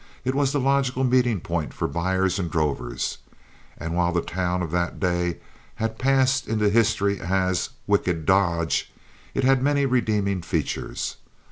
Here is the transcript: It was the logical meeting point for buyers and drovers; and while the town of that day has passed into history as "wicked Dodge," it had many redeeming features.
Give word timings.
It 0.25 0.33
was 0.33 0.51
the 0.51 0.59
logical 0.59 1.03
meeting 1.03 1.39
point 1.41 1.75
for 1.75 1.87
buyers 1.87 2.39
and 2.39 2.49
drovers; 2.49 3.19
and 3.77 3.95
while 3.95 4.11
the 4.11 4.23
town 4.23 4.63
of 4.63 4.71
that 4.71 4.99
day 4.99 5.37
has 5.75 5.91
passed 5.99 6.47
into 6.47 6.71
history 6.71 7.19
as 7.19 7.69
"wicked 7.85 8.25
Dodge," 8.25 8.91
it 9.35 9.43
had 9.43 9.61
many 9.61 9.85
redeeming 9.85 10.41
features. 10.41 11.17